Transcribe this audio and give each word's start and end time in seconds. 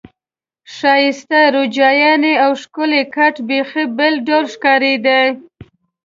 ښایسته 0.75 1.39
روجایانو 1.55 2.31
او 2.43 2.51
ښکلي 2.61 3.01
کټ 3.15 3.35
بیخي 3.47 3.83
بېل 3.97 4.15
ډول 4.27 4.45
ښکارېد. 4.53 5.05